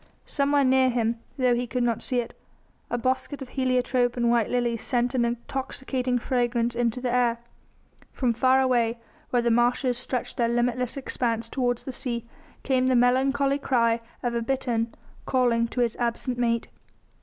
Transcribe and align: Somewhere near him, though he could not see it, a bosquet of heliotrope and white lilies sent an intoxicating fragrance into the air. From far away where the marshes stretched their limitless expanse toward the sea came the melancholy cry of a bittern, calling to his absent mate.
Somewhere 0.25 0.63
near 0.63 0.89
him, 0.89 1.19
though 1.37 1.53
he 1.53 1.67
could 1.67 1.83
not 1.83 2.01
see 2.01 2.21
it, 2.21 2.35
a 2.89 2.97
bosquet 2.97 3.37
of 3.43 3.49
heliotrope 3.49 4.17
and 4.17 4.31
white 4.31 4.49
lilies 4.49 4.81
sent 4.81 5.13
an 5.13 5.23
intoxicating 5.23 6.17
fragrance 6.17 6.73
into 6.73 6.99
the 6.99 7.13
air. 7.13 7.37
From 8.11 8.33
far 8.33 8.59
away 8.61 8.97
where 9.29 9.43
the 9.43 9.51
marshes 9.51 9.99
stretched 9.99 10.37
their 10.37 10.49
limitless 10.49 10.97
expanse 10.97 11.49
toward 11.49 11.77
the 11.77 11.91
sea 11.91 12.25
came 12.63 12.87
the 12.87 12.95
melancholy 12.95 13.59
cry 13.59 13.99
of 14.23 14.33
a 14.33 14.41
bittern, 14.41 14.91
calling 15.27 15.67
to 15.67 15.81
his 15.81 15.95
absent 15.97 16.35
mate. 16.39 16.67